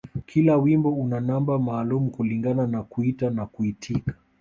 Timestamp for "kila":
0.25-0.57